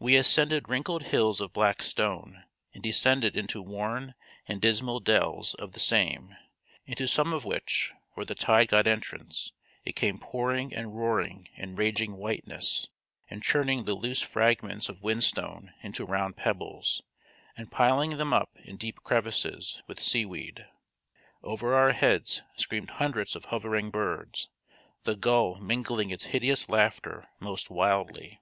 [0.00, 2.42] We ascended wrinkled hills of black stone,
[2.74, 4.14] and descended into worn
[4.48, 6.34] and dismal dells of the same,
[6.86, 9.52] into some of which, where the tide got entrance,
[9.84, 12.88] it came pouring and roaring in raging whiteness,
[13.28, 17.02] and churning the loose fragments of whinstone into round pebbles,
[17.56, 20.66] and piling them up in deep crevices, with seaweed.
[21.44, 24.48] Over our heads screamed hundreds of hovering birds,
[25.04, 28.40] the gull mingling its hideous laughter most wildly.